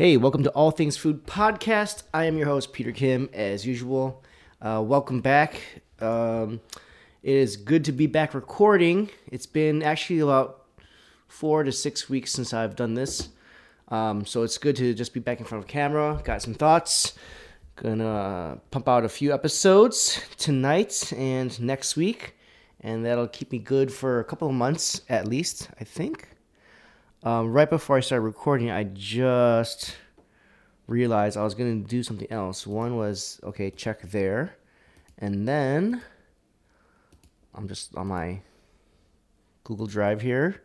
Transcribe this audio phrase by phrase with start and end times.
[0.00, 2.04] Hey, welcome to All Things Food Podcast.
[2.14, 4.24] I am your host, Peter Kim, as usual.
[4.58, 5.60] Uh, welcome back.
[6.00, 6.62] Um,
[7.22, 9.10] it is good to be back recording.
[9.30, 10.64] It's been actually about
[11.28, 13.28] four to six weeks since I've done this.
[13.88, 16.18] Um, so it's good to just be back in front of camera.
[16.24, 17.12] Got some thoughts.
[17.76, 22.38] Gonna pump out a few episodes tonight and next week.
[22.80, 26.26] And that'll keep me good for a couple of months at least, I think.
[27.22, 29.94] Um, right before I started recording, I just
[30.86, 32.66] realized I was going to do something else.
[32.66, 34.56] One was, okay, check there.
[35.18, 36.00] And then
[37.54, 38.40] I'm just on my
[39.64, 40.62] Google Drive here.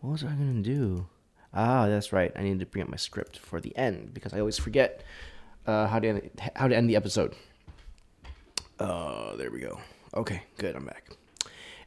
[0.00, 1.06] What was I going to do?
[1.52, 2.32] Ah, that's right.
[2.34, 5.04] I need to bring up my script for the end because I always forget
[5.66, 7.34] uh, how to end, how to end the episode.
[8.78, 9.78] Oh, there we go.
[10.14, 10.76] Okay, good.
[10.76, 11.10] I'm back.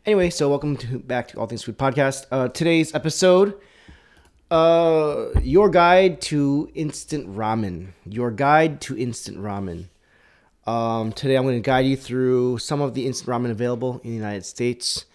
[0.06, 2.28] Anyway, so welcome to back to All Things Food Podcast.
[2.30, 3.60] Uh, today's episode
[4.54, 7.88] uh, your guide to instant ramen.
[8.06, 9.88] Your guide to instant ramen.
[10.68, 14.12] Um, today I'm going to guide you through some of the instant ramen available in
[14.12, 15.06] the United States.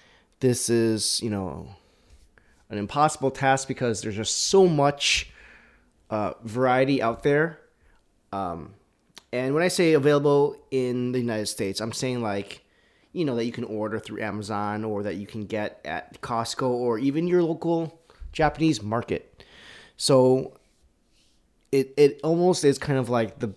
[0.40, 1.68] This is, you know,
[2.68, 5.30] an impossible task because there's just so much
[6.10, 7.60] uh, variety out there.
[8.32, 8.74] Um,
[9.32, 12.64] and when I say available in the United States, I'm saying like,
[13.12, 16.68] you know, that you can order through Amazon or that you can get at Costco
[16.68, 18.00] or even your local
[18.32, 19.27] Japanese market.
[19.98, 20.54] So
[21.70, 23.52] it it almost is kind of like the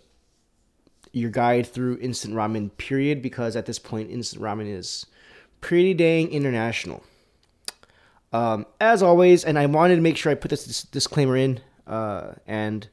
[1.13, 5.05] your guide through instant ramen period because at this point instant ramen is
[5.61, 7.03] pretty dang international.
[8.33, 12.33] Um, as always, and I wanted to make sure I put this disclaimer in, uh,
[12.47, 12.87] and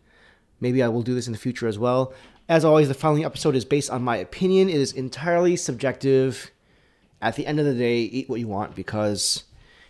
[0.61, 2.13] maybe I will do this in the future as well.
[2.49, 4.69] As always, the following episode is based on my opinion.
[4.69, 6.51] It is entirely subjective.
[7.23, 9.45] At the end of the day, eat what you want because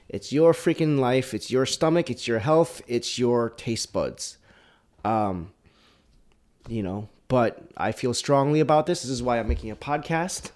[0.09, 1.34] it's your freaking life.
[1.34, 2.11] It's your stomach.
[2.11, 2.81] It's your health.
[2.87, 4.39] It's your taste buds.
[5.05, 5.53] Um,
[6.69, 9.03] you know, but I feel strongly about this.
[9.03, 10.51] This is why I'm making a podcast.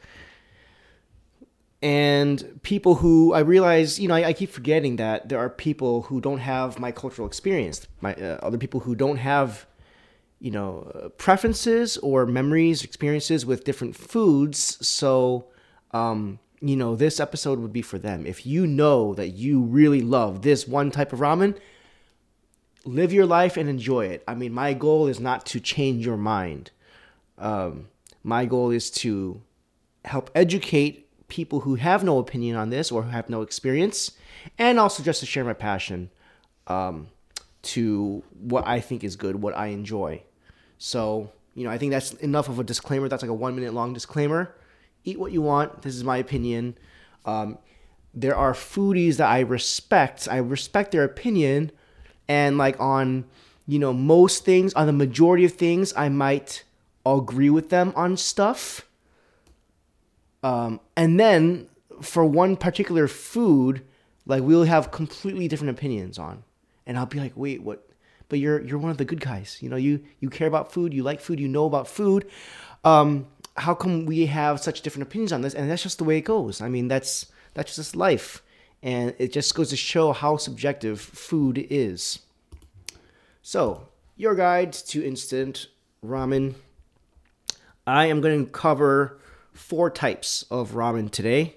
[1.82, 6.02] And people who I realize, you know, I, I keep forgetting that there are people
[6.02, 9.66] who don't have my cultural experience, my uh, other people who don't have,
[10.38, 14.86] you know, uh, preferences or memories, experiences with different foods.
[14.86, 15.46] So,
[15.90, 18.24] um, you know, this episode would be for them.
[18.24, 21.58] If you know that you really love this one type of ramen,
[22.84, 24.22] live your life and enjoy it.
[24.28, 26.70] I mean, my goal is not to change your mind.
[27.36, 27.88] Um,
[28.22, 29.42] my goal is to
[30.04, 34.12] help educate people who have no opinion on this or who have no experience,
[34.56, 36.10] and also just to share my passion
[36.68, 37.08] um,
[37.62, 40.22] to what I think is good, what I enjoy.
[40.78, 43.08] So, you know, I think that's enough of a disclaimer.
[43.08, 44.54] That's like a one minute long disclaimer
[45.04, 45.82] eat what you want.
[45.82, 46.76] This is my opinion.
[47.24, 47.58] Um,
[48.14, 50.28] there are foodies that I respect.
[50.30, 51.70] I respect their opinion,
[52.28, 53.24] and like on,
[53.66, 56.64] you know, most things, on the majority of things, I might
[57.06, 58.86] agree with them on stuff.
[60.42, 61.68] Um, and then
[62.00, 63.82] for one particular food,
[64.26, 66.44] like we'll have completely different opinions on,
[66.86, 67.88] and I'll be like, wait, what?
[68.28, 69.58] But you're you're one of the good guys.
[69.60, 72.28] You know, you you care about food, you like food, you know about food.
[72.84, 73.26] Um,
[73.56, 75.54] how come we have such different opinions on this?
[75.54, 76.60] And that's just the way it goes.
[76.60, 78.42] I mean, that's that's just life,
[78.82, 82.20] and it just goes to show how subjective food is.
[83.42, 85.66] So, your guide to instant
[86.04, 86.54] ramen.
[87.86, 89.18] I am going to cover
[89.52, 91.56] four types of ramen today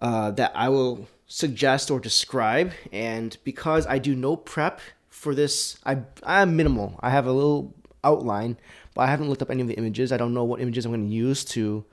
[0.00, 2.72] uh, that I will suggest or describe.
[2.92, 6.98] And because I do no prep for this, I I'm minimal.
[7.00, 8.58] I have a little outline,
[8.94, 10.12] but I haven't looked up any of the images.
[10.12, 11.84] I don't know what images I'm going to use to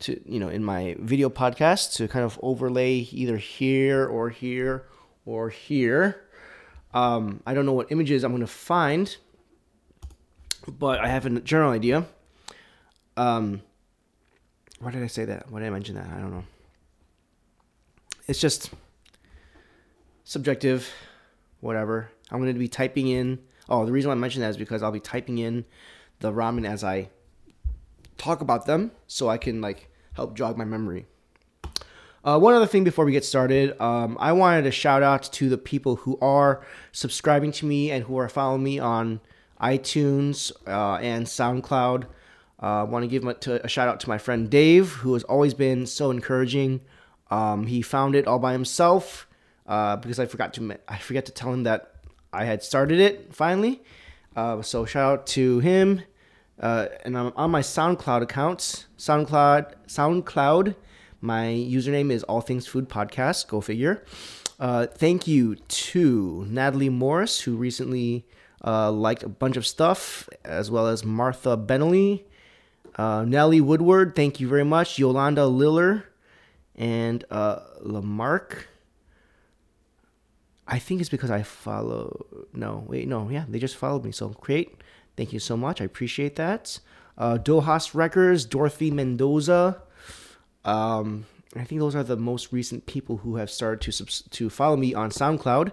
[0.00, 4.86] to you know in my video podcast to kind of overlay either here or here
[5.24, 6.22] or here.
[6.94, 9.16] Um, I don't know what images I'm going to find,
[10.66, 12.04] but I have a general idea.
[13.16, 13.62] Um,
[14.80, 15.50] why did I say that?
[15.50, 16.06] Why did I mention that?
[16.06, 16.44] I don't know.
[18.28, 18.70] It's just
[20.24, 20.90] subjective,
[21.60, 22.10] whatever.
[22.30, 23.38] I'm going to be typing in.
[23.68, 25.64] Oh, the reason I mentioned that is because I'll be typing in
[26.22, 27.10] the ramen as I
[28.16, 31.06] talk about them so I can like help jog my memory.
[32.24, 35.48] Uh, one other thing before we get started, um, I wanted to shout out to
[35.48, 39.20] the people who are subscribing to me and who are following me on
[39.60, 42.04] iTunes uh, and SoundCloud.
[42.62, 45.24] Uh, I want to give a, a, shout out to my friend Dave, who has
[45.24, 46.80] always been so encouraging.
[47.28, 49.26] Um, he found it all by himself
[49.66, 51.96] uh, because I forgot to I forget to tell him that
[52.32, 53.82] I had started it finally.
[54.36, 56.02] Uh, so shout out to him
[56.60, 58.86] uh, and I'm on my SoundCloud accounts.
[58.98, 60.74] SoundCloud, SoundCloud.
[61.20, 63.48] My username is All Things Food Podcast.
[63.48, 64.04] Go figure.
[64.58, 68.26] Uh, thank you to Natalie Morris, who recently
[68.64, 72.24] uh, liked a bunch of stuff, as well as Martha Benelli,
[72.96, 76.04] uh, Nellie Woodward, thank you very much, Yolanda Liller,
[76.76, 78.68] and uh, Lamarck.
[80.68, 82.46] I think it's because I follow.
[82.52, 84.12] No, wait, no, yeah, they just followed me.
[84.12, 84.76] So create.
[85.16, 85.80] Thank you so much.
[85.80, 86.78] I appreciate that.
[87.18, 89.82] Uh, Dohas Records, Dorothy Mendoza.
[90.64, 94.48] Um, I think those are the most recent people who have started to subs- to
[94.48, 95.72] follow me on SoundCloud.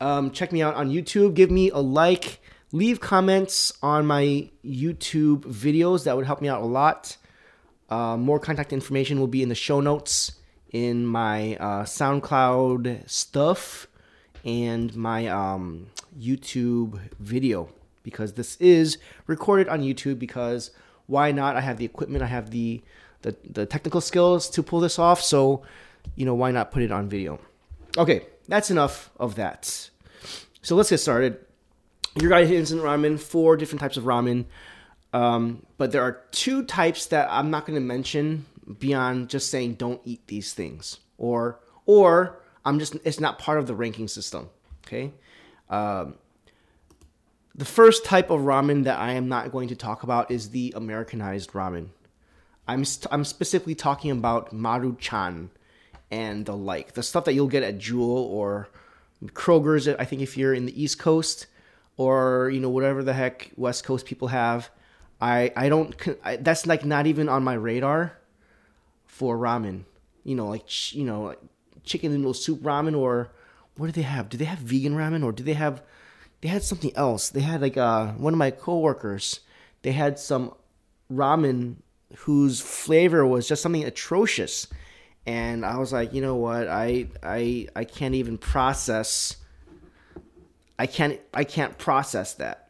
[0.00, 1.34] Um, check me out on YouTube.
[1.34, 2.40] Give me a like.
[2.72, 6.04] Leave comments on my YouTube videos.
[6.04, 7.16] That would help me out a lot.
[7.88, 10.32] Uh, more contact information will be in the show notes
[10.70, 13.86] in my uh, SoundCloud stuff
[14.44, 15.86] and my um,
[16.18, 17.68] YouTube video
[18.02, 20.70] because this is recorded on YouTube because
[21.06, 21.56] why not?
[21.56, 22.82] I have the equipment, I have the,
[23.22, 25.62] the the technical skills to pull this off, so
[26.16, 27.38] you know why not put it on video?
[27.98, 29.90] Okay, that's enough of that.
[30.62, 31.38] So let's get started.
[32.20, 34.44] Your to instant ramen, four different types of ramen.
[35.12, 38.46] Um, but there are two types that I'm not going to mention
[38.78, 43.66] beyond just saying don't eat these things or or I'm just it's not part of
[43.66, 44.48] the ranking system.
[44.86, 45.12] Okay.
[45.68, 46.16] Um,
[47.54, 50.72] the first type of ramen that I am not going to talk about is the
[50.74, 51.88] Americanized ramen.
[52.66, 55.48] I'm st- I'm specifically talking about Maruchan
[56.10, 58.68] and the like, the stuff that you'll get at Jewel or
[59.26, 59.88] Kroger's.
[59.88, 61.46] I think if you're in the East Coast
[61.96, 64.70] or you know whatever the heck West Coast people have,
[65.20, 65.94] I I don't
[66.24, 68.18] I, that's like not even on my radar
[69.06, 69.84] for ramen.
[70.24, 71.40] You know, like you know, like
[71.84, 73.30] chicken noodle soup ramen or
[73.76, 74.28] what do they have?
[74.28, 75.82] Do they have vegan ramen or do they have
[76.42, 77.30] they had something else.
[77.30, 79.40] They had like uh, one of my coworkers.
[79.82, 80.52] They had some
[81.10, 81.76] ramen
[82.18, 84.66] whose flavor was just something atrocious,
[85.24, 86.68] and I was like, you know what?
[86.68, 89.36] I I I can't even process.
[90.78, 92.68] I can't I can't process that.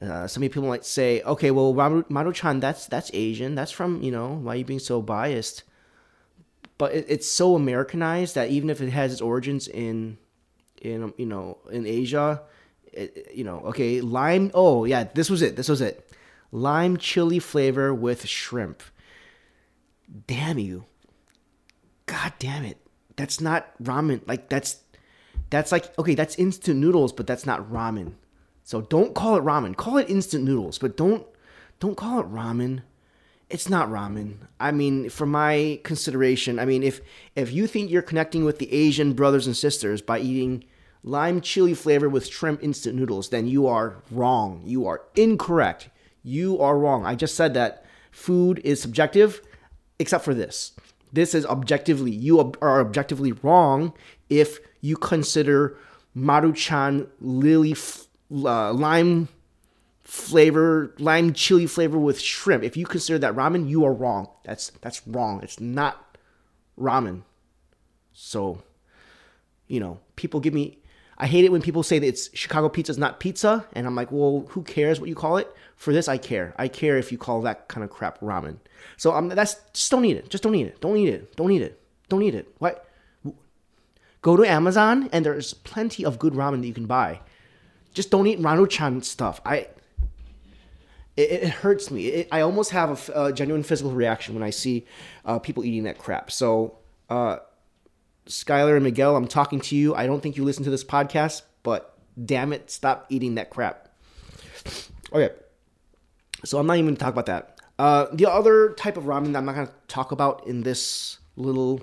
[0.00, 3.54] Uh, some people might say, okay, well, Maruchan, that's that's Asian.
[3.54, 5.62] That's from you know why are you being so biased?
[6.76, 10.18] But it, it's so Americanized that even if it has its origins in
[10.82, 12.42] in you know in Asia,
[13.32, 14.50] you know, okay, lime.
[14.54, 15.56] Oh, yeah, this was it.
[15.56, 16.10] This was it.
[16.50, 18.82] Lime chili flavor with shrimp.
[20.26, 20.84] Damn you.
[22.06, 22.78] God damn it.
[23.16, 24.20] That's not ramen.
[24.26, 24.80] Like that's
[25.50, 28.14] that's like okay, that's instant noodles, but that's not ramen.
[28.64, 29.76] So don't call it ramen.
[29.76, 31.26] Call it instant noodles, but don't
[31.80, 32.82] don't call it ramen.
[33.48, 34.36] It's not ramen.
[34.58, 37.00] I mean, for my consideration, I mean, if
[37.36, 40.64] if you think you're connecting with the Asian brothers and sisters by eating
[41.02, 44.62] lime chili flavor with shrimp instant noodles, then you are wrong.
[44.64, 45.88] You are incorrect.
[46.22, 47.04] You are wrong.
[47.04, 49.42] I just said that food is subjective,
[49.98, 50.72] except for this.
[51.12, 53.92] This is objectively, you are objectively wrong
[54.30, 55.76] if you consider
[56.16, 57.74] Maruchan lily
[58.32, 59.28] uh, lime
[60.04, 62.64] flavor, lime chili flavor with shrimp.
[62.64, 64.28] If you consider that ramen, you are wrong.
[64.44, 65.40] That's that's wrong.
[65.42, 66.16] It's not
[66.78, 67.22] ramen.
[68.12, 68.62] So,
[69.68, 70.81] you know, people give me
[71.18, 73.94] I hate it when people say that it's Chicago pizza is not pizza, and I'm
[73.94, 75.54] like, well, who cares what you call it?
[75.76, 76.54] For this, I care.
[76.56, 78.58] I care if you call that kind of crap ramen.
[78.96, 80.28] So um, that's just don't eat it.
[80.30, 80.80] Just don't eat it.
[80.80, 81.36] Don't eat it.
[81.36, 81.80] Don't eat it.
[82.08, 82.54] Don't eat it.
[82.58, 82.88] What?
[84.22, 87.20] Go to Amazon, and there's plenty of good ramen that you can buy.
[87.92, 89.40] Just don't eat Maruchan stuff.
[89.44, 89.68] I.
[91.14, 92.06] It, it hurts me.
[92.06, 94.86] It, I almost have a, a, genuine physical reaction when I see
[95.26, 96.30] uh, people eating that crap.
[96.30, 96.78] So.
[97.10, 97.36] Uh,
[98.26, 99.94] Skylar and Miguel, I'm talking to you.
[99.94, 103.88] I don't think you listen to this podcast, but damn it, stop eating that crap.
[105.12, 105.30] Okay.
[106.44, 107.60] So I'm not even going to talk about that.
[107.78, 111.18] Uh, the other type of ramen that I'm not going to talk about in this
[111.36, 111.82] little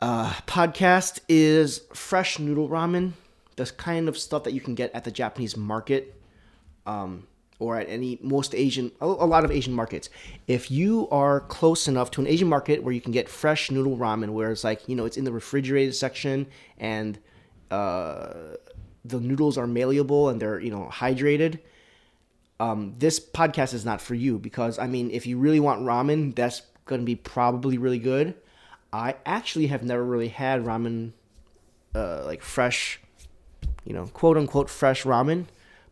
[0.00, 3.12] uh, podcast is fresh noodle ramen.
[3.56, 6.20] The kind of stuff that you can get at the Japanese market.
[6.86, 7.26] Um,
[7.58, 10.08] or at any most Asian, a, lot of Asian markets.
[10.46, 13.96] If you are close enough to an Asian market where you can get fresh noodle
[13.96, 16.46] ramen, where it's like you know it's in the refrigerated section
[16.78, 17.18] and
[17.70, 18.32] uh,
[19.04, 21.58] the noodles are malleable and they're you know hydrated.
[22.60, 26.34] Um, this podcast is not for you because I mean, if you really want ramen,
[26.34, 28.34] that's going to be probably really good.
[28.92, 31.12] I actually have never really had ramen,
[31.94, 33.00] uh, like fresh,
[33.84, 35.46] you know, quote unquote fresh ramen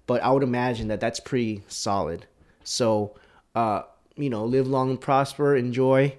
[0.06, 2.26] but I would imagine that that's pretty solid.
[2.64, 3.16] So,
[3.54, 3.82] uh,
[4.16, 6.18] you know, live long and prosper, enjoy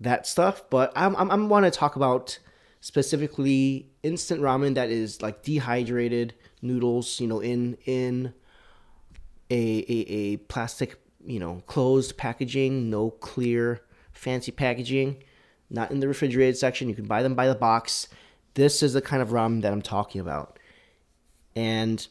[0.00, 0.62] that stuff.
[0.70, 2.38] But I'm I'm, I'm want to talk about
[2.80, 8.34] specifically instant ramen that is like dehydrated noodles, you know, in in
[9.50, 15.22] a a, a plastic, you know, closed packaging, no clear fancy packaging,
[15.70, 16.88] not in the refrigerated section.
[16.88, 18.08] You can buy them by the box.
[18.54, 20.58] This is the kind of ramen that I'm talking about.
[21.54, 22.06] And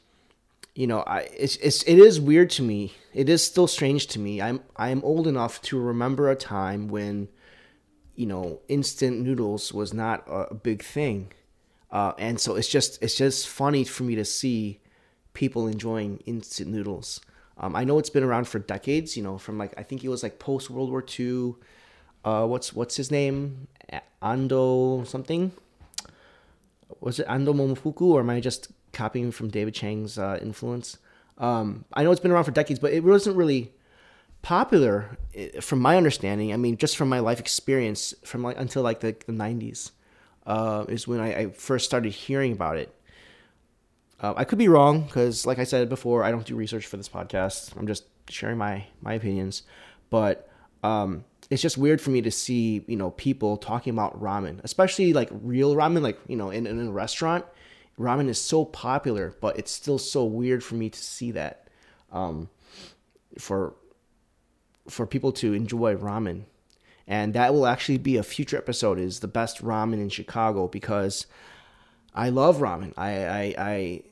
[0.76, 2.94] you know, I it's, it's it is weird to me.
[3.14, 4.42] It is still strange to me.
[4.42, 7.28] I'm I'm old enough to remember a time when,
[8.16, 11.34] you know, instant noodles was not a, big thing,
[11.92, 14.80] uh, and so it's just it's just funny for me to see
[15.34, 17.20] people enjoying instant noodles.
[17.58, 19.18] Um, I know it's been around for decades.
[19.18, 21.56] You know, from like I think it was like post World War II.
[22.24, 23.68] Uh, what's what's his name?
[24.22, 25.52] Ando something.
[27.02, 30.98] Was it Ando Momofuku, or am I just copying from David Chang's uh, influence.
[31.38, 33.72] Um, I know it's been around for decades, but it wasn't really
[34.42, 36.54] popular eh, from my understanding.
[36.54, 39.92] I mean, just from my life experience, from like until like the, the 90s
[40.46, 42.94] uh, is when I, I, first started hearing about it.
[44.20, 46.98] Uh, I could be wrong because, like I said before, I don't do research for
[46.98, 47.76] this podcast.
[47.78, 49.64] I'm just sharing my my opinions,
[50.10, 50.48] but
[50.84, 55.14] um, it's just weird for me to see you know people talking about ramen, especially
[55.14, 57.46] like real ramen, like you know in, in a restaurant
[58.00, 61.68] ramen is so popular, but it's still so weird for me to see that.
[62.12, 62.50] Um,
[63.38, 63.76] for
[64.90, 66.44] for people to enjoy ramen,
[67.08, 69.00] and that will actually be a future episode.
[69.00, 71.26] Is the best ramen in Chicago because
[72.14, 72.94] I love ramen.
[72.98, 74.04] I I, I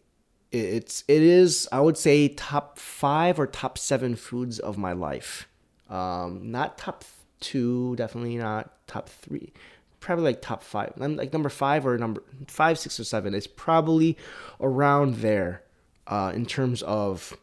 [0.52, 5.48] it's it is I would say top five or top seven foods of my life.
[5.90, 7.04] Um, not top
[7.40, 9.52] two, definitely not top three
[10.00, 10.94] probably like top five.
[10.98, 13.34] Like number five or number five, six, or seven.
[13.34, 14.18] It's probably
[14.60, 15.64] around there
[16.08, 17.38] uh, in terms of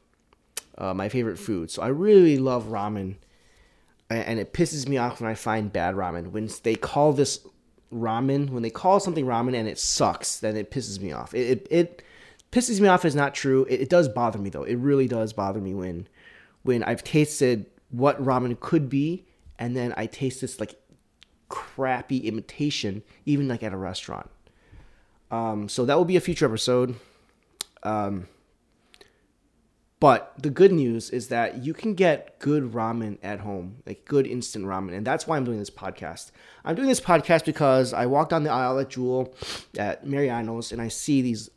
[0.78, 1.70] uh, my favorite food.
[1.70, 3.16] So I really love ramen,
[4.10, 6.30] and it pisses me off when I find bad ramen.
[6.30, 7.40] When they call this
[7.92, 11.34] ramen, when they call something ramen and it sucks, then it pisses me off.
[11.34, 12.02] It it, it
[12.52, 13.66] pisses me off is not true.
[13.68, 14.64] It, it does bother me though.
[14.64, 16.08] It really does bother me when
[16.62, 19.24] when I've tasted what ramen could be,
[19.58, 20.74] and then I taste this like
[21.48, 24.30] crappy imitation, even like at a restaurant.
[25.30, 26.96] Um, so that will be a future episode.
[27.82, 28.28] Um,
[29.98, 34.26] but the good news is that you can get good ramen at home, like good
[34.26, 34.94] instant ramen.
[34.94, 36.32] And that's why I'm doing this podcast.
[36.64, 39.34] I'm doing this podcast because I walk down the aisle at Jewel
[39.78, 41.50] at Mariano's and I see these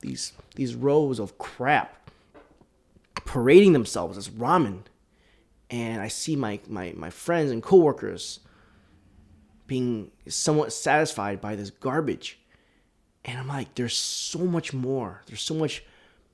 [0.00, 2.10] these these rows of crap
[3.26, 4.82] parading themselves as ramen.
[5.68, 8.40] And I see my my, my friends and coworkers
[9.66, 12.38] being somewhat satisfied by this garbage.
[13.24, 15.22] And I'm like, there's so much more.
[15.26, 15.84] There's so much,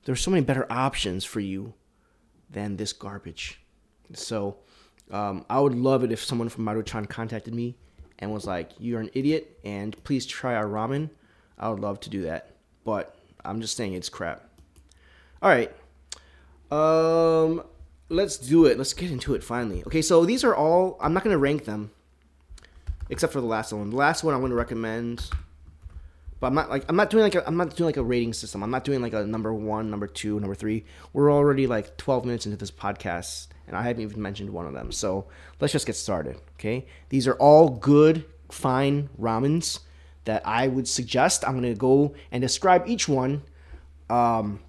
[0.04, 1.74] there's so many better options for you
[2.50, 3.60] than this garbage.
[4.12, 4.58] So
[5.10, 7.76] um, I would love it if someone from Maruchan contacted me
[8.18, 11.10] and was like, you're an idiot and please try our ramen.
[11.58, 12.56] I would love to do that.
[12.84, 14.48] But I'm just saying it's crap.
[15.40, 15.72] All right.
[16.70, 17.64] Um,
[18.08, 18.76] let's do it.
[18.76, 19.82] Let's get into it finally.
[19.86, 21.90] Okay, so these are all, I'm not going to rank them
[23.12, 23.90] except for the last one.
[23.90, 25.28] The last one I want to recommend,
[26.40, 28.32] but I'm not like I'm not doing like a, I'm not doing like a rating
[28.32, 28.62] system.
[28.62, 30.86] I'm not doing like a number one, number two, number three.
[31.12, 34.72] We're already like 12 minutes into this podcast, and I haven't even mentioned one of
[34.72, 34.90] them.
[34.90, 35.26] So
[35.60, 36.40] let's just get started.
[36.54, 39.80] Okay, these are all good, fine ramens
[40.24, 41.46] that I would suggest.
[41.46, 43.42] I'm gonna go and describe each one.
[44.08, 44.60] Um,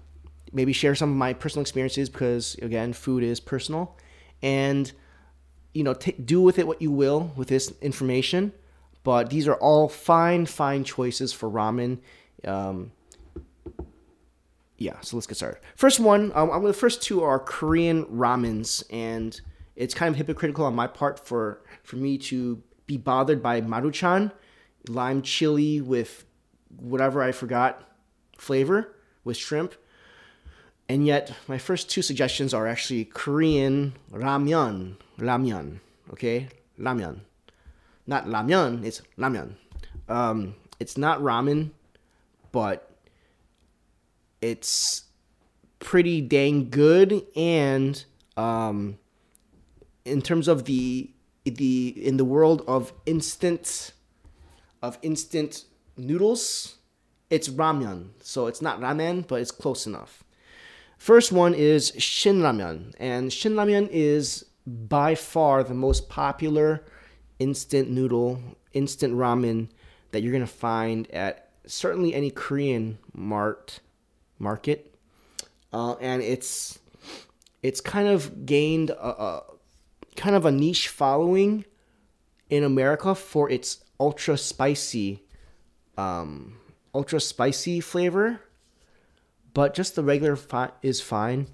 [0.52, 3.96] maybe share some of my personal experiences because again, food is personal,
[4.42, 4.92] and
[5.74, 8.52] you know, t- do with it what you will with this information.
[9.02, 11.98] But these are all fine, fine choices for ramen.
[12.46, 12.92] Um,
[14.78, 15.60] yeah, so let's get started.
[15.76, 19.38] First one, um, the first two are Korean ramens, and
[19.76, 24.32] it's kind of hypocritical on my part for for me to be bothered by maruchan,
[24.88, 26.24] lime chili with
[26.76, 27.88] whatever I forgot
[28.38, 29.74] flavor with shrimp.
[30.88, 35.80] And yet, my first two suggestions are actually Korean ramyun, ramyun,
[36.12, 36.48] okay?
[36.78, 37.20] Ramyun.
[38.06, 39.54] Not ramyun, it's ramyun.
[40.08, 41.70] Um, it's not ramen,
[42.52, 42.90] but
[44.42, 45.04] it's
[45.78, 48.04] pretty dang good and
[48.36, 48.98] um,
[50.04, 51.10] in terms of the
[51.44, 53.92] the in the world of instant
[54.82, 55.64] of instant
[55.98, 56.76] noodles
[57.28, 60.23] it's ramyun so it's not ramen but it's close enough
[60.98, 66.84] first one is shinramyeon and shinramyeon is by far the most popular
[67.38, 68.40] instant noodle,
[68.72, 69.68] instant ramen
[70.10, 73.80] that you're gonna find at certainly any Korean mart
[74.38, 74.94] market,
[75.72, 76.78] uh, and it's
[77.62, 79.42] it's kind of gained a, a
[80.16, 81.64] kind of a niche following
[82.50, 85.22] in America for its ultra spicy,
[85.96, 86.58] um,
[86.94, 88.40] ultra spicy flavor.
[89.54, 91.46] But just the regular fi- is fine.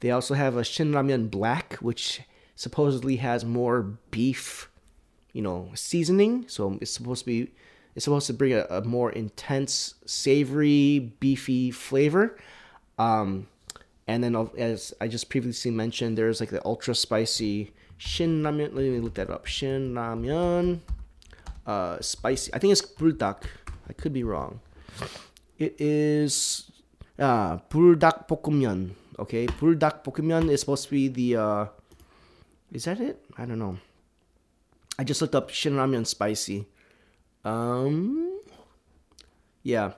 [0.00, 2.20] They also have a Shin Ramyun Black, which
[2.56, 4.68] supposedly has more beef,
[5.32, 6.44] you know, seasoning.
[6.48, 7.52] So it's supposed to be
[7.94, 12.36] it's supposed to bring a, a more intense, savory, beefy flavor.
[12.98, 13.46] Um,
[14.06, 18.74] And then as I just previously mentioned, there's like the ultra spicy Shin Ramyun.
[18.74, 19.46] Let me look that up.
[19.46, 20.80] Shin Ramyun,
[21.66, 22.52] uh, spicy.
[22.52, 23.48] I think it's buldak.
[23.88, 24.60] I could be wrong.
[25.56, 26.68] It is
[27.18, 28.90] uh, buldak pokmyeon.
[29.18, 31.36] Okay, buldak pokmyeon is supposed to be the.
[31.36, 31.64] Uh,
[32.72, 33.24] is that it?
[33.36, 33.78] I don't know.
[34.98, 36.66] I just looked up Shin Ramen spicy.
[37.44, 38.40] Um,
[39.62, 39.92] yeah,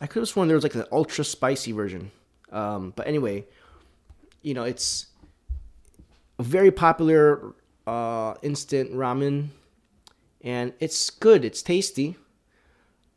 [0.00, 2.10] I could have sworn there was like an ultra spicy version.
[2.50, 3.46] Um, but anyway,
[4.42, 5.06] you know, it's
[6.38, 7.54] a very popular
[7.86, 9.48] uh, instant ramen,
[10.42, 11.44] and it's good.
[11.44, 12.16] It's tasty.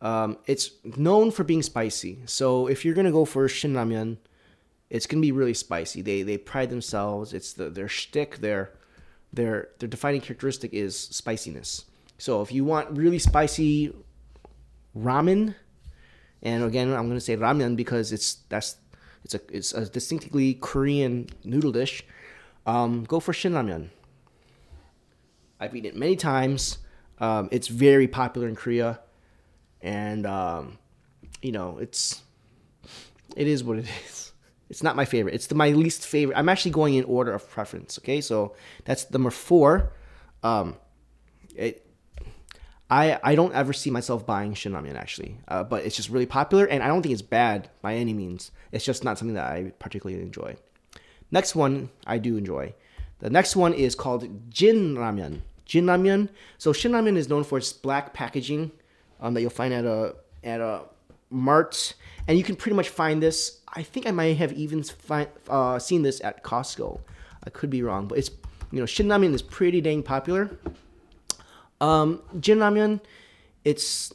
[0.01, 2.19] Um, it's known for being spicy.
[2.25, 4.17] So if you're gonna go for Shin Ramyun,
[4.89, 6.01] it's gonna be really spicy.
[6.01, 7.33] They they pride themselves.
[7.33, 8.37] It's the their shtick.
[8.37, 8.71] Their
[9.33, 11.85] their their defining characteristic is spiciness.
[12.17, 13.93] So if you want really spicy
[14.97, 15.55] ramen,
[16.41, 18.77] and again I'm gonna say ramen because it's that's
[19.23, 22.03] it's a it's a distinctly Korean noodle dish.
[22.65, 23.89] Um, go for Shin Ramyun.
[25.59, 26.79] I've eaten it many times.
[27.19, 28.99] Um, it's very popular in Korea,
[29.85, 30.77] and um,
[31.41, 32.21] you know it's
[33.37, 34.33] it is what it is.
[34.67, 35.35] It's not my favorite.
[35.35, 36.35] It's the, my least favorite.
[36.35, 37.99] I'm actually going in order of preference.
[37.99, 39.93] Okay, so that's number four.
[40.43, 40.75] Um,
[41.55, 41.85] it
[42.89, 46.25] I I don't ever see myself buying Shin Ramen actually, uh, but it's just really
[46.25, 48.51] popular, and I don't think it's bad by any means.
[48.71, 50.57] It's just not something that I particularly enjoy.
[51.31, 52.73] Next one I do enjoy.
[53.19, 55.41] The next one is called Jin Ramen.
[55.63, 56.29] Jin Ramen.
[56.57, 58.71] So Shin Ramen is known for its black packaging
[59.19, 60.83] um, that you'll find at a at a
[61.29, 61.93] mart,
[62.27, 63.61] and you can pretty much find this.
[63.73, 66.99] I think I might have even find, uh, seen this at Costco.
[67.43, 68.31] I could be wrong, but it's
[68.71, 70.57] you know Shin Ramen is pretty dang popular.
[71.81, 73.01] Um, Jin Ramen,
[73.63, 74.13] it's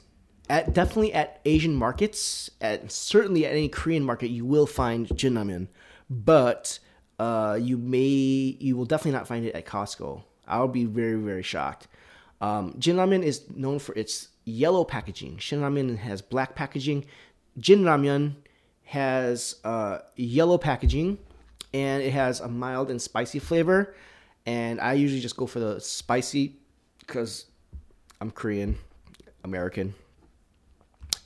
[0.49, 5.35] at definitely at Asian markets, at certainly at any Korean market, you will find Jin
[5.35, 5.69] Ramen,
[6.09, 6.78] but
[7.19, 10.23] uh, you may you will definitely not find it at Costco.
[10.49, 11.86] I'll be very very shocked.
[12.41, 15.39] Um, Jin Ramen is known for its yellow packaging.
[15.39, 17.06] Shin Ramyun has black packaging.
[17.58, 18.34] Jin Ramyun
[18.84, 21.19] has uh, yellow packaging,
[21.73, 23.95] and it has a mild and spicy flavor.
[24.47, 26.56] And I usually just go for the spicy
[27.00, 27.47] because
[28.21, 28.78] I'm Korean,
[29.45, 29.95] American,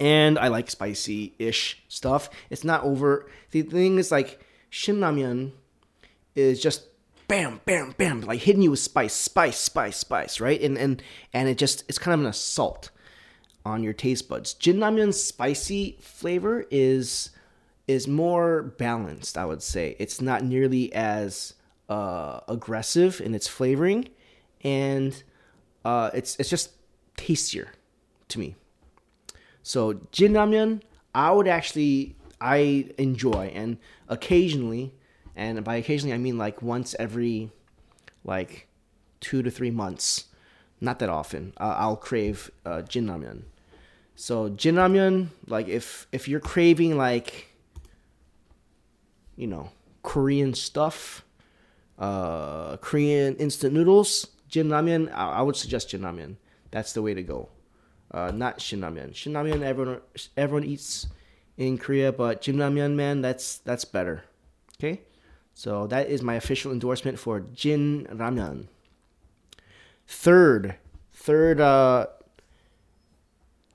[0.01, 2.29] and I like spicy-ish stuff.
[2.51, 3.31] It's not over.
[3.53, 5.53] The thing is like Shin Ramyun
[6.35, 6.83] is just
[7.29, 10.61] bam, bam, bam, like hitting you with spice, spice, spice, spice, right?
[10.61, 12.91] And and and it just it's kind of an assault
[13.65, 14.55] on your taste buds.
[14.55, 17.31] Jin Ramyun's spicy flavor is
[17.87, 19.97] is more balanced, I would say.
[19.99, 21.55] It's not nearly as
[21.89, 24.09] uh, aggressive in its flavoring,
[24.63, 25.23] and
[25.85, 26.73] uh, it's it's just
[27.17, 27.73] tastier
[28.29, 28.57] to me.
[29.63, 30.83] So jin ramyun,
[31.15, 34.95] I would actually I enjoy and occasionally,
[35.37, 37.51] and by occasionally I mean like once every
[38.25, 38.69] like
[39.21, 40.25] two to three months,
[40.81, 41.53] not that often.
[41.59, 43.43] Uh, I'll crave uh, jin ramyun.
[44.17, 47.49] So jin ramyun, like if if you're craving like
[49.37, 49.71] you know
[50.03, 51.25] Korean stuff,
[51.99, 56.37] uh, Korean instant noodles, jin ramyun, I, I would suggest jin ramyun.
[56.71, 57.51] That's the way to go.
[58.15, 59.13] Uh, not Shin Ramyun.
[59.13, 60.01] Shin Ramyun, everyone
[60.37, 61.09] everyone eats
[61.57, 64.23] in Korea, but Jin Ramyun, man, that's that's better.
[64.79, 65.01] Okay,
[65.53, 68.69] so that is my official endorsement for Jin Ramyun.
[70.07, 70.77] Third,
[71.13, 72.07] third uh,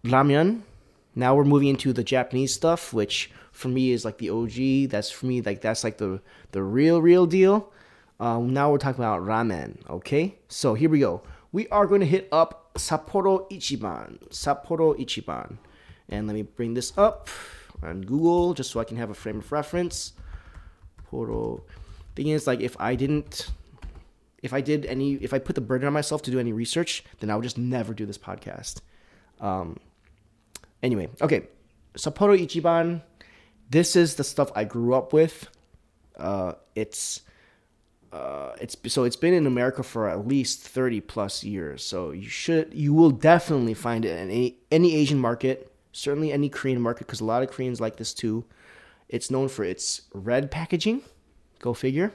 [0.03, 0.61] ramyun.
[1.15, 4.89] Now we're moving into the Japanese stuff, which for me is like the OG.
[4.89, 7.71] That's for me like that's like the the real real deal.
[8.19, 9.77] Um, now we're talking about ramen.
[9.89, 11.21] Okay, so here we go.
[11.51, 14.19] We are going to hit up Sapporo Ichiban.
[14.29, 15.57] Sapporo Ichiban.
[16.09, 17.29] And let me bring this up
[17.81, 20.13] on Google just so I can have a frame of reference.
[21.09, 21.61] Poro.
[22.15, 23.49] Thing is, like, if I didn't,
[24.43, 27.03] if I did any, if I put the burden on myself to do any research,
[27.19, 28.81] then I would just never do this podcast.
[29.39, 29.79] Um.
[30.81, 31.47] Anyway, okay.
[31.95, 33.01] Sapporo Ichiban.
[33.69, 35.47] This is the stuff I grew up with.
[36.17, 37.21] Uh, it's
[38.11, 41.83] uh, it's so it's been in America for at least 30 plus years.
[41.83, 46.49] So you should you will definitely find it in any, any Asian market, certainly any
[46.49, 48.45] Korean market because a lot of Koreans like this too.
[49.07, 51.01] It's known for its red packaging.
[51.59, 52.13] Go figure.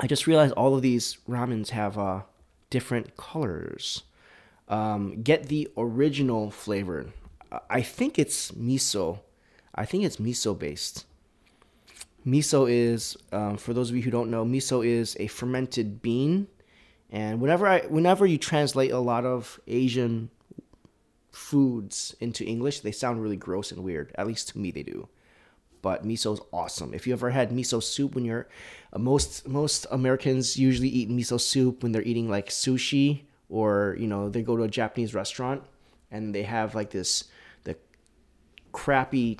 [0.00, 2.22] I just realized all of these ramens have uh,
[2.70, 4.02] different colors.
[4.68, 7.06] Um, get the original flavor.
[7.70, 9.20] I think it's miso.
[9.74, 11.06] I think it's miso based.
[12.26, 16.48] Miso is, um, for those of you who don't know, miso is a fermented bean.
[17.10, 20.30] And whenever I, whenever you translate a lot of Asian
[21.30, 24.12] foods into English, they sound really gross and weird.
[24.16, 25.08] At least to me, they do.
[25.84, 26.94] but miso is awesome.
[26.94, 28.48] If you ever had miso soup when you're
[28.94, 34.06] uh, most most Americans usually eat miso soup when they're eating like sushi or you
[34.06, 35.62] know they go to a Japanese restaurant
[36.10, 37.24] and they have like this
[37.64, 37.76] the
[38.72, 39.38] crappy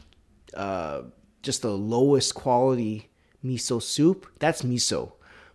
[0.55, 1.03] uh
[1.43, 3.11] just the lowest quality
[3.45, 4.27] miso soup.
[4.39, 5.13] That's miso.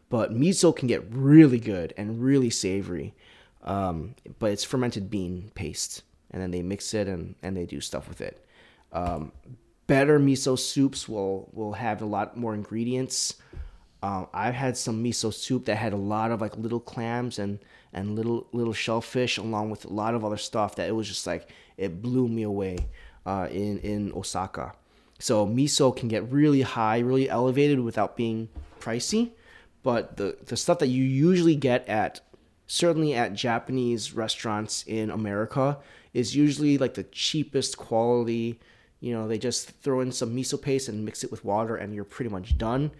[0.09, 3.13] But miso can get really good and really savory.
[3.63, 7.81] Um, but it's fermented bean paste and then they mix it and, and they do
[7.81, 8.45] stuff with it.
[8.91, 9.31] Um,
[9.87, 13.35] better miso soups will will have a lot more ingredients.
[14.01, 17.59] Um, I've had some miso soup that had a lot of like little clams and
[17.91, 21.27] and little little shellfish along with a lot of other stuff that it was just
[21.27, 22.77] like it blew me away
[23.25, 24.73] uh, in in Osaka.
[25.19, 28.47] So miso can get really high, really elevated without being
[28.79, 29.31] pricey,
[29.83, 32.21] but the the stuff that you usually get at
[32.67, 35.77] certainly at Japanese restaurants in America
[36.13, 38.59] is usually like the cheapest quality.
[39.01, 41.93] You know, they just throw in some miso paste and mix it with water, and
[41.93, 42.91] you're pretty much done.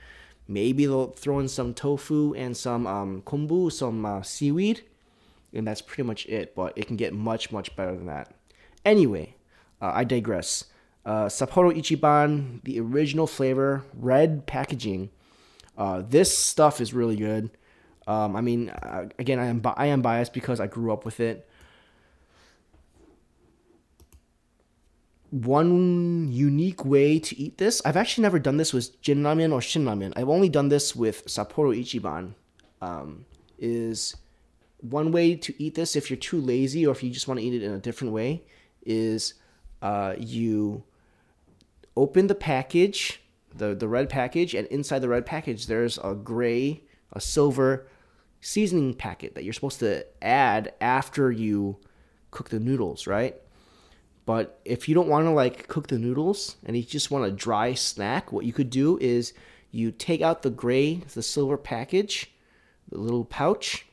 [0.49, 4.81] Maybe they'll throw in some tofu and some um, kombu, some uh, seaweed,
[5.53, 6.55] and that's pretty much it.
[6.55, 8.33] But it can get much, much better than that.
[8.83, 9.35] Anyway,
[9.79, 10.65] uh, I digress.
[11.05, 15.11] Uh, Sapporo Ichiban, the original flavor, red packaging.
[15.77, 17.51] Uh, this stuff is really good.
[18.07, 21.19] Um, I mean, uh, again, I am I am biased because I grew up with
[21.19, 21.47] it.
[25.31, 27.81] One unique way to eat this.
[27.85, 30.13] I've actually never done this with jin ramen or shin ramen.
[30.15, 32.33] I've only done this with Sapporo Ichiban.
[32.81, 33.25] Um,
[33.59, 34.15] is
[34.77, 37.45] one way to eat this if you're too lazy or if you just want to
[37.45, 38.43] eat it in a different way
[38.83, 39.33] is
[39.81, 40.83] uh, you
[41.95, 43.21] open the package,
[43.53, 46.81] the the red package, and inside the red package there's a gray,
[47.13, 47.87] a silver
[48.41, 51.77] seasoning packet that you're supposed to add after you
[52.31, 53.35] cook the noodles, right?
[54.29, 57.31] But if you don't want to like cook the noodles and you just want a
[57.31, 59.33] dry snack, what you could do is
[59.71, 62.31] you take out the gray, the silver package,
[62.91, 63.87] the little pouch,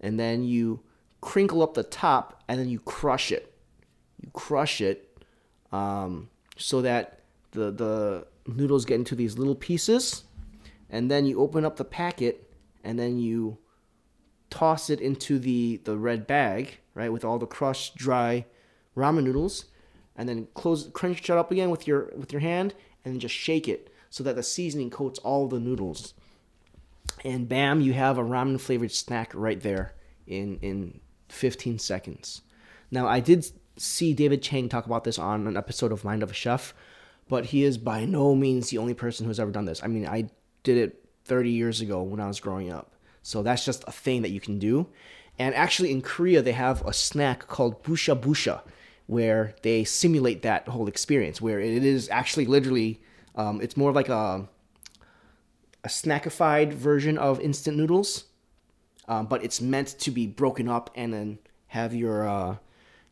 [0.00, 0.84] and then you
[1.20, 3.52] crinkle up the top and then you crush it.
[4.22, 5.18] You crush it
[5.72, 10.22] um, so that the the noodles get into these little pieces,
[10.90, 13.58] and then you open up the packet and then you
[14.48, 18.46] toss it into the the red bag, right, with all the crushed dry
[18.96, 19.66] ramen noodles,
[20.16, 23.34] and then close crunch it up again with your with your hand, and then just
[23.34, 26.14] shake it so that the seasoning coats all the noodles.
[27.24, 29.94] And bam, you have a ramen flavored snack right there
[30.26, 32.42] in in 15 seconds.
[32.90, 36.30] Now I did see David Chang talk about this on an episode of Mind of
[36.30, 36.74] a Chef,
[37.28, 39.82] but he is by no means the only person who's ever done this.
[39.82, 40.30] I mean, I
[40.62, 42.92] did it 30 years ago when I was growing up.
[43.22, 44.88] So that's just a thing that you can do.
[45.38, 48.62] And actually, in Korea, they have a snack called busha busha,
[49.06, 53.00] where they simulate that whole experience, where it is actually literally,
[53.34, 54.48] um, it's more like a
[55.84, 58.24] a snackified version of instant noodles,
[59.06, 61.38] um, but it's meant to be broken up and then
[61.68, 62.56] have your uh,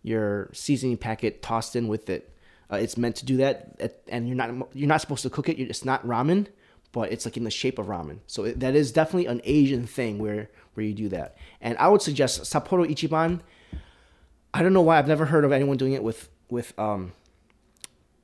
[0.03, 2.31] your seasoning packet tossed in with it.
[2.73, 5.61] Uh, it's meant to do that, and you're not you're not supposed to cook it.
[5.61, 6.49] It's not ramen,
[6.91, 8.19] but it's like in the shape of ramen.
[8.27, 11.37] So it, that is definitely an Asian thing where where you do that.
[11.61, 13.41] And I would suggest Sapporo Ichiban
[14.55, 17.13] I don't know why I've never heard of anyone doing it with with um,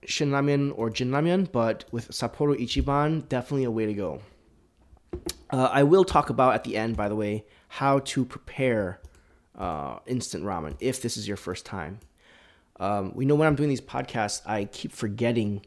[0.04, 4.20] shin ramen or jin ramen, but with Sapporo Ichiban, definitely a way to go.
[5.50, 9.00] Uh, I will talk about at the end, by the way, how to prepare
[9.58, 11.98] uh, instant ramen if this is your first time.
[12.78, 15.66] Um, we know when I'm doing these podcasts, I keep forgetting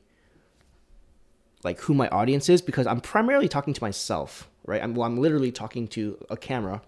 [1.66, 4.82] like who my audience is because I'm primarily talking to myself, right?
[4.82, 6.82] I'm, well, I'm literally talking to a camera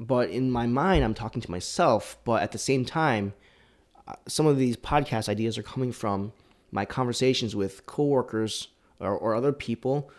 [0.00, 3.34] but in my mind i'm talking to myself but at the same time
[4.08, 6.32] uh, some of these podcast ideas are coming from
[6.72, 10.10] my conversations with coworkers or, or other people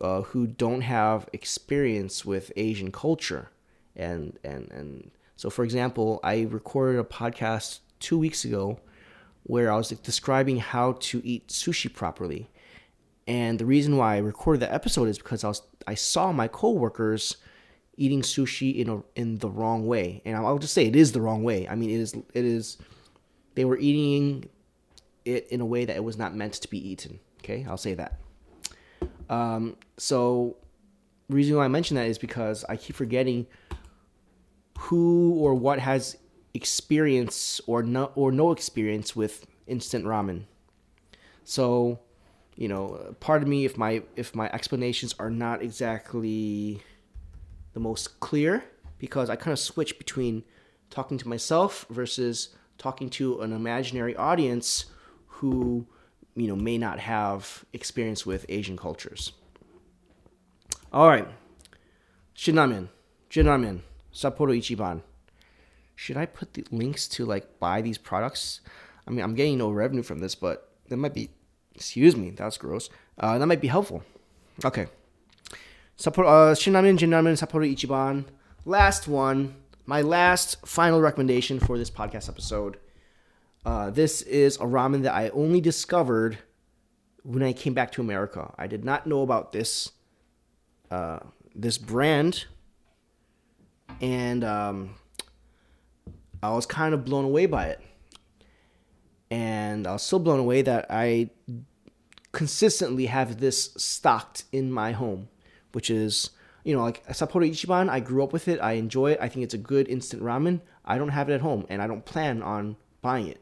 [0.00, 3.50] uh, who don't have experience with asian culture.
[3.94, 8.80] And and and so for example i recorded a podcast two weeks ago
[9.42, 12.48] where i was describing how to eat sushi properly.
[13.26, 16.48] And the reason why i recorded that episode is because i was i saw my
[16.48, 17.36] coworkers
[17.96, 20.22] eating sushi in a in the wrong way.
[20.24, 21.68] And I'll just say it is the wrong way.
[21.68, 22.78] I mean, it is it is
[23.54, 24.48] they were eating
[25.24, 27.20] it in a way that it was not meant to be eaten.
[27.42, 28.18] Okay, I'll say that.
[29.28, 30.56] Um, so
[31.28, 33.46] reason why I mention that is because I keep forgetting
[34.78, 36.16] who or what has
[36.54, 40.44] experience or no or no experience with instant ramen.
[41.44, 42.00] So,
[42.56, 46.82] you know, pardon me if my if my explanations are not exactly
[47.74, 48.64] the most clear
[48.98, 50.44] because I kind of switch between
[50.90, 54.86] talking to myself versus talking to an imaginary audience
[55.26, 55.86] who
[56.34, 59.32] you know may not have experience with Asian cultures.
[60.92, 61.26] All right,
[62.36, 62.88] Shinramen,
[63.30, 63.80] Jinramen,
[64.12, 65.02] Sapporo Ichiban.
[65.94, 68.60] Should I put the links to like buy these products?
[69.06, 71.30] I mean, I'm getting no revenue from this, but that might be.
[71.74, 72.90] Excuse me, that's gross.
[73.18, 74.02] Uh, that might be helpful.
[74.62, 74.88] Okay.
[75.98, 78.24] Sapporo, uh, Sapporo Ichiban.
[78.64, 79.54] Last one,
[79.86, 82.78] my last final recommendation for this podcast episode.
[83.64, 86.38] Uh, this is a ramen that I only discovered
[87.22, 88.52] when I came back to America.
[88.58, 89.92] I did not know about this
[90.90, 91.20] uh,
[91.54, 92.46] this brand,
[94.00, 94.96] and um,
[96.42, 97.80] I was kind of blown away by it.
[99.30, 101.30] And I was so blown away that I
[102.32, 105.28] consistently have this stocked in my home,
[105.72, 106.30] which is
[106.64, 107.88] you know like Sapporo Ichiban.
[107.88, 108.60] I grew up with it.
[108.60, 109.18] I enjoy it.
[109.20, 110.60] I think it's a good instant ramen.
[110.84, 113.40] I don't have it at home, and I don't plan on buying it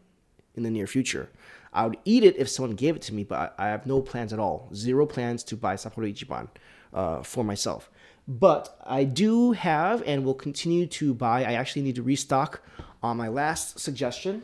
[0.55, 1.31] in the near future.
[1.73, 4.33] I would eat it if someone gave it to me, but I, have no plans
[4.33, 4.69] at all.
[4.75, 6.49] Zero plans to buy Sapporo Ichiban
[6.93, 7.91] uh, for myself.
[8.27, 11.45] But I do have and will continue to buy.
[11.45, 12.63] I actually need to restock
[13.03, 14.43] on my last suggestion,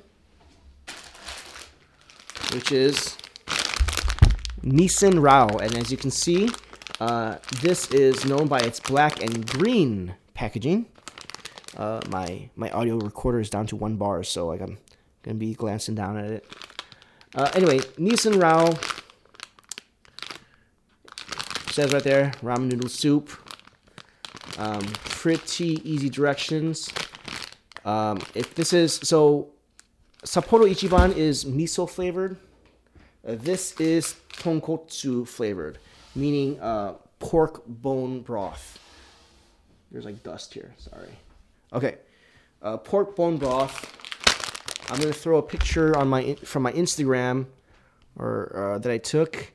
[2.52, 3.16] which is
[4.62, 5.60] Nissin Raoh.
[5.60, 6.48] And as you can see,
[7.00, 10.86] uh, this is known by its black and green packaging.
[11.76, 14.78] Uh, my my audio recorder is down to one bar, so like I'm
[15.22, 16.46] gonna be glancing down at it.
[17.34, 18.74] Uh, anyway, Nissin Raoh
[21.70, 23.30] says right there, ramen noodle soup.
[24.56, 26.88] Um, pretty easy directions.
[27.84, 29.50] Um, if this is so,
[30.24, 32.38] Sapporo Ichiban is miso flavored.
[33.26, 35.78] Uh, this is tonkotsu flavored,
[36.16, 38.78] meaning uh, pork bone broth.
[39.90, 40.74] There's like dust here.
[40.78, 41.08] Sorry.
[41.72, 41.98] Okay,
[42.62, 43.92] uh, pork bone broth.
[44.90, 47.46] I'm gonna throw a picture on my from my Instagram,
[48.18, 49.52] or uh, that I took.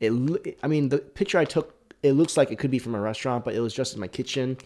[0.00, 3.00] It, I mean, the picture I took, it looks like it could be from a
[3.00, 4.58] restaurant, but it was just in my kitchen.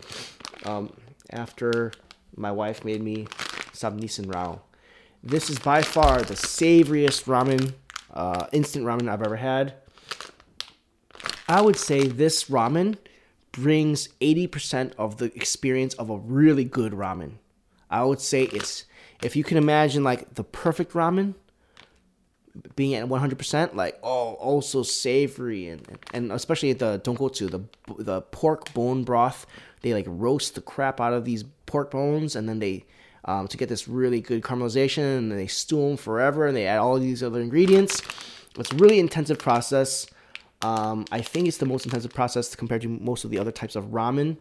[0.65, 0.93] Um,
[1.31, 1.93] after
[2.37, 3.27] my wife made me
[3.73, 4.61] some Nissin Raoh.
[5.23, 7.75] This is by far the savoriest ramen,
[8.13, 9.75] uh, instant ramen I've ever had.
[11.49, 12.99] I would say this ramen
[13.53, 17.33] brings 80% of the experience of a really good ramen.
[17.91, 18.85] I would say it's,
[19.23, 21.35] if you can imagine like the perfect ramen,
[22.77, 28.73] being at 100% like oh also savory and and especially the tonkotsu the the pork
[28.75, 29.47] bone broth.
[29.83, 32.85] They like roast the crap out of these pork bones and then they
[33.25, 36.79] um, to get this really good caramelization and they stew them forever and they add
[36.79, 38.03] all these other ingredients.
[38.59, 40.07] It's a really intensive process
[40.63, 43.77] um, i think it's the most intensive process compared to most of the other types
[43.77, 44.37] of ramen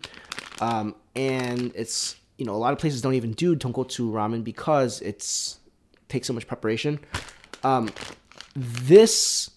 [0.62, 5.02] um, and it's you know a lot of places don't even do tonkotsu ramen because
[5.02, 5.60] it's
[6.08, 7.00] takes so much preparation
[7.64, 7.90] um,
[8.56, 9.52] this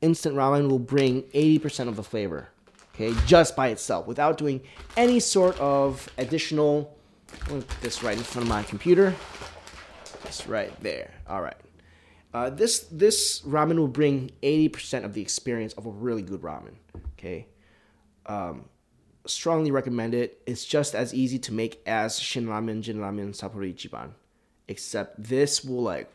[0.00, 2.48] instant ramen will bring 80% of the flavor,
[2.94, 4.60] okay, just by itself without doing
[4.96, 6.94] any sort of additional.
[7.40, 9.14] Put this right in front of my computer.
[10.24, 11.12] Just right there.
[11.28, 11.56] All right.
[12.34, 16.74] Uh, this this ramen will bring 80% of the experience of a really good ramen.
[17.14, 17.46] Okay.
[18.26, 18.66] Um,
[19.26, 20.42] strongly recommend it.
[20.46, 24.10] It's just as easy to make as Shin Ramen, Jin Ramen, Sapporo Ichiban.
[24.68, 26.12] Except this will like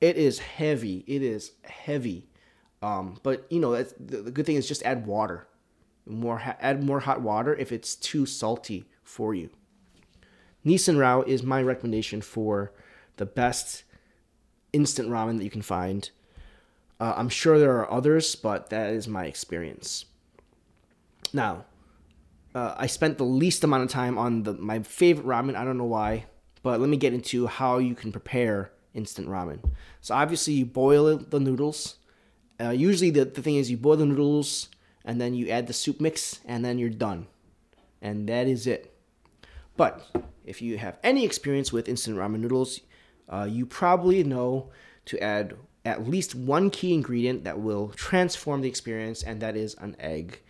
[0.00, 1.04] it is heavy.
[1.06, 2.28] It is heavy.
[2.82, 5.48] Um, but you know, the, the, good thing is just add water.
[6.06, 9.50] More add more hot water if it's too salty for you.
[10.64, 12.72] Nissin Raoh is my recommendation for
[13.16, 13.84] the best
[14.72, 16.10] instant ramen that you can find.
[17.00, 20.06] Uh, I'm sure there are others, but that is my experience.
[21.32, 21.64] Now,
[22.54, 25.54] uh, I spent the least amount of time on the my favorite ramen.
[25.54, 26.26] I don't know why,
[26.62, 29.60] but let me get into how you can prepare instant ramen.
[30.00, 31.96] So obviously you boil the noodles.
[32.60, 34.68] Uh, usually the, the thing is you boil the noodles
[35.04, 37.26] and then you add the soup mix and then you're done.
[38.02, 38.92] And that is it.
[39.76, 40.04] But
[40.44, 42.80] if you have any experience with instant ramen noodles,
[43.28, 44.70] uh, you probably know
[45.06, 49.74] to add at least one key ingredient that will transform the experience, and that is
[49.74, 50.40] an egg.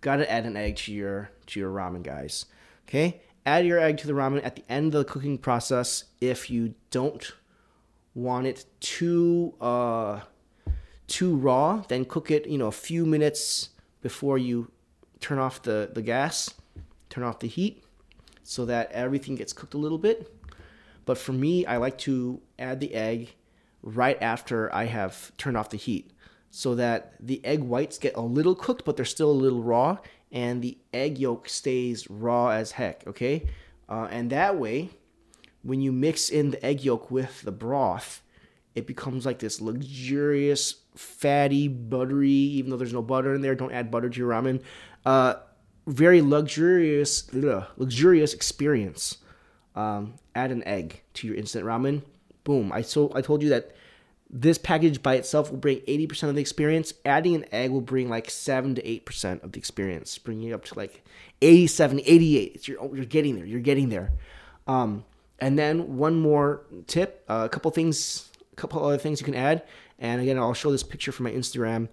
[0.00, 2.46] gotta add an egg to your to your ramen, guys.
[2.88, 6.04] Okay, add your egg to the ramen at the end of the cooking process.
[6.20, 7.32] If you don't
[8.14, 10.20] want it too uh,
[11.06, 14.70] too raw, then cook it you know a few minutes before you
[15.20, 16.52] turn off the, the gas,
[17.08, 17.84] turn off the heat,
[18.42, 20.28] so that everything gets cooked a little bit.
[21.04, 23.34] But for me, I like to add the egg
[23.82, 26.12] right after I have turned off the heat,
[26.50, 29.98] so that the egg whites get a little cooked, but they're still a little raw,
[30.30, 33.06] and the egg yolk stays raw as heck.
[33.06, 33.46] Okay,
[33.88, 34.90] uh, and that way
[35.62, 38.22] when you mix in the egg yolk with the broth,
[38.74, 42.30] it becomes like this luxurious, fatty, buttery.
[42.30, 44.62] Even though there's no butter in there, don't add butter to your ramen.
[45.04, 45.34] Uh,
[45.86, 49.18] very luxurious, ugh, luxurious experience.
[49.74, 52.02] Um, add an egg to your instant ramen.
[52.44, 52.72] Boom!
[52.72, 53.74] I so I told you that
[54.32, 56.94] this package by itself will bring 80% of the experience.
[57.04, 60.64] Adding an egg will bring like 7 to 8% of the experience, bringing it up
[60.64, 61.04] to like
[61.42, 62.52] 87, 88.
[62.54, 63.44] It's, you're, you're getting there.
[63.44, 64.10] You're getting there.
[64.66, 65.04] Um,
[65.38, 69.34] and then one more tip, uh, a couple things, a couple other things you can
[69.34, 69.64] add.
[69.98, 71.88] And again, I'll show this picture from my Instagram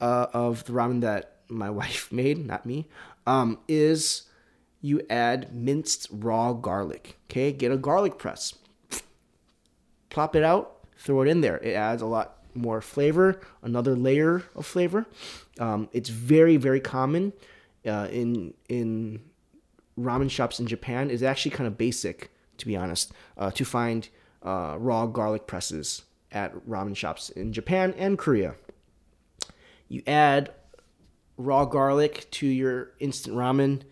[0.00, 2.86] uh, of the ramen that my wife made, not me,
[3.26, 4.22] um, is
[4.86, 7.18] you add minced raw garlic.
[7.28, 8.54] Okay, get a garlic press,
[10.10, 11.58] plop it out, throw it in there.
[11.58, 15.06] It adds a lot more flavor, another layer of flavor.
[15.58, 17.32] Um, it's very, very common
[17.86, 19.20] uh, in in
[19.98, 21.10] ramen shops in Japan.
[21.10, 24.08] It's actually kind of basic, to be honest, uh, to find
[24.42, 28.54] uh, raw garlic presses at ramen shops in Japan and Korea.
[29.88, 30.52] You add
[31.36, 33.82] raw garlic to your instant ramen.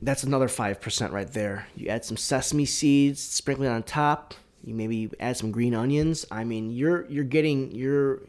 [0.00, 1.66] That's another 5% right there.
[1.74, 4.34] You add some sesame seeds, sprinkle it on top.
[4.64, 6.24] You maybe add some green onions.
[6.30, 8.20] I mean, you're you're getting you're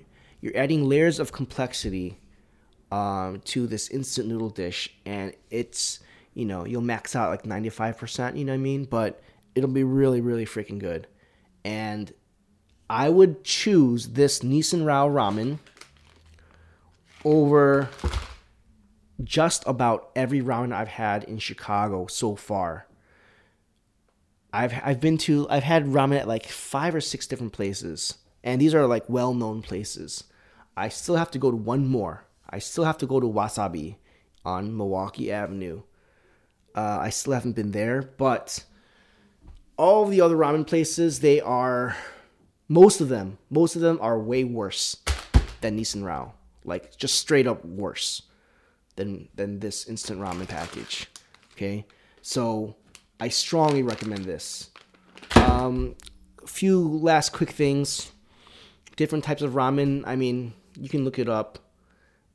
[0.42, 2.18] you're adding layers of complexity
[2.92, 6.00] um, to this instant noodle dish, and it's
[6.34, 8.36] you know you'll max out like 95%.
[8.36, 8.86] You know what I mean?
[8.86, 9.22] But
[9.54, 11.08] it'll be really really freaking good.
[11.64, 12.12] And
[12.90, 15.60] I would choose this Nissin Raoh ramen
[17.24, 17.90] over
[19.24, 22.88] just about every ramen I've had in Chicago so far.
[24.52, 28.62] I've I've been to I've had ramen at like five or six different places, and
[28.62, 30.26] these are like well known places.
[30.76, 32.26] I still have to go to one more.
[32.50, 33.96] I still have to go to Wasabi
[34.46, 35.82] on Milwaukee Avenue.
[36.76, 38.64] Uh, I still haven't been there, but
[39.78, 41.96] all the other ramen places they are
[42.68, 44.98] most of them most of them are way worse
[45.62, 46.32] than Nissin Raoh
[46.64, 48.22] like just straight up worse
[48.96, 51.08] than than this instant ramen package.
[51.54, 51.86] Okay,
[52.22, 52.76] so
[53.20, 54.70] I strongly recommend this.
[55.36, 55.96] Um,
[56.44, 58.12] a few last quick things.
[58.96, 60.04] Different types of ramen.
[60.06, 61.60] I mean, you can look it up.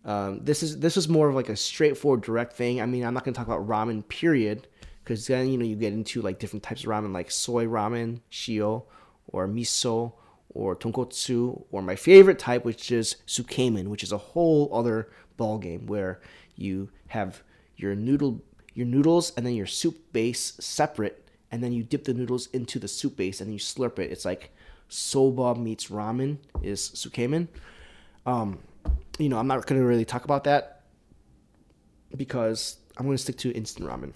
[0.04, 2.80] Um, this is this is more of like a straightforward, direct thing.
[2.80, 4.66] I mean, I'm not gonna talk about ramen period
[5.04, 8.20] because then you know you get into like different types of ramen, like soy ramen,
[8.30, 8.84] shio,
[9.28, 10.14] or miso,
[10.58, 15.56] or tonkotsu, or my favorite type, which is tsukemen, which is a whole other ball
[15.56, 16.20] game where
[16.56, 17.42] you have
[17.76, 18.42] your noodle
[18.74, 22.78] your noodles and then your soup base separate and then you dip the noodles into
[22.78, 24.10] the soup base and you slurp it.
[24.12, 24.52] It's like
[24.88, 27.48] soba meets ramen is tsukemen.
[28.26, 28.58] Um,
[29.18, 30.82] you know, I'm not going to really talk about that
[32.16, 34.12] because I'm going to stick to instant ramen.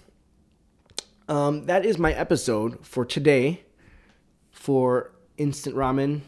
[1.27, 3.63] Um, that is my episode for today
[4.51, 6.21] for instant ramen.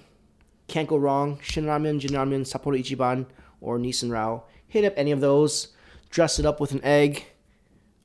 [0.68, 1.40] Can't go wrong.
[1.42, 3.26] Shin ramen, Jin ramen, Sapporo Ichiban,
[3.62, 4.44] or Nissin Raoh.
[4.68, 5.70] Hit up any of those.
[6.10, 7.26] Dress it up with an egg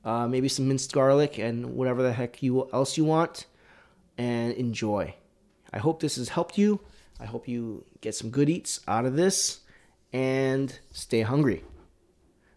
[0.03, 3.45] uh, maybe some minced garlic and whatever the heck you else you want,
[4.17, 5.13] and enjoy.
[5.71, 6.79] I hope this has helped you.
[7.19, 9.59] I hope you get some good eats out of this
[10.11, 11.63] and stay hungry.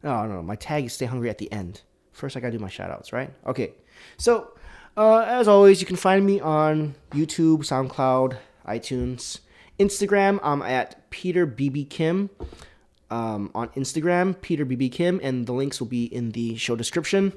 [0.02, 0.42] Oh, no, no.
[0.42, 1.82] my tag is stay hungry at the end.
[2.12, 3.30] First, I gotta do my shoutouts, right?
[3.46, 3.74] Okay.
[4.16, 4.54] So,
[4.96, 8.36] uh, as always, you can find me on YouTube, SoundCloud,
[8.66, 9.40] iTunes,
[9.78, 10.40] Instagram.
[10.42, 12.30] I'm at Peter BB Kim
[13.10, 17.32] um, on Instagram, Peter BB Kim, and the links will be in the show description.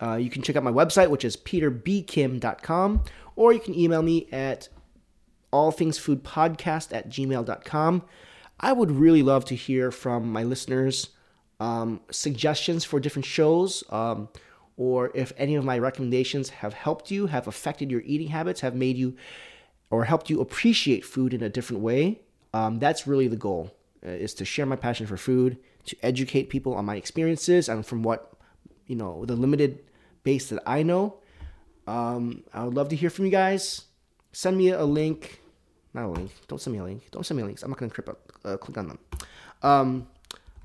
[0.00, 3.04] Uh, you can check out my website, which is peterbkim.com,
[3.36, 4.68] or you can email me at
[5.52, 8.02] allthingsfoodpodcast at gmail.com.
[8.60, 11.10] I would really love to hear from my listeners
[11.60, 14.28] um, suggestions for different shows, um,
[14.76, 18.74] or if any of my recommendations have helped you, have affected your eating habits, have
[18.74, 19.16] made you,
[19.90, 22.20] or helped you appreciate food in a different way.
[22.52, 26.48] Um, that's really the goal uh, is to share my passion for food, to educate
[26.48, 28.32] people on my experiences and from what
[28.86, 29.80] you know the limited
[30.22, 31.16] base that I know.
[31.86, 33.84] Um, I would love to hear from you guys.
[34.32, 35.40] Send me a link.
[35.92, 36.32] Not a link.
[36.48, 37.10] Don't send me a link.
[37.10, 37.62] Don't send me links.
[37.62, 38.08] I'm not gonna click,
[38.44, 38.98] uh, click on them.
[39.62, 40.08] Um,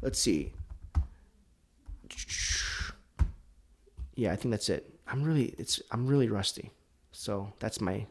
[0.01, 0.53] let's see.
[4.15, 4.93] Yeah, I think that's it.
[5.07, 6.72] I'm really it's I'm really rusty.
[7.11, 8.05] So that's my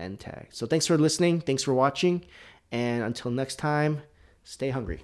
[0.00, 0.48] end tag.
[0.50, 1.40] So thanks for listening.
[1.40, 2.24] Thanks for watching.
[2.72, 4.02] And until next time,
[4.44, 5.00] Stay hungry.